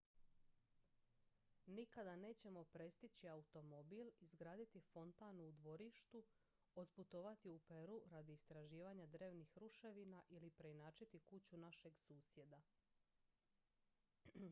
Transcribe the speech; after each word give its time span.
nikada 1.67 2.15
nećemo 2.15 2.63
prestići 2.63 3.27
automobil 3.29 4.09
izgraditi 4.19 4.81
fontanu 4.81 5.43
u 5.47 5.51
dvorištu 5.51 6.23
otputovati 6.75 7.49
u 7.51 7.59
peru 7.59 8.01
radi 8.05 8.33
istraživanja 8.33 9.05
drevnih 9.07 9.57
ruševina 9.57 10.23
ili 10.29 10.49
preinačiti 10.51 11.19
kuću 11.19 11.57
našeg 11.57 11.97
susjeda 11.99 12.61